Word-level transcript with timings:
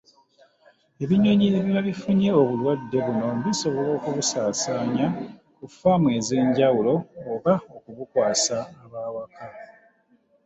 Ebinyonyi 1.03 1.45
ebiba 1.59 1.81
bifunye 1.87 2.29
obulwadde 2.41 2.97
buno 3.05 3.27
bisobola 3.45 3.89
okubusaasaanya 3.97 5.07
ku 5.57 5.65
faamu 5.77 6.07
ez’enjawulo 6.17 6.93
oba 7.33 7.53
okubukwasa 7.75 8.57
ab’awaka. 8.83 9.45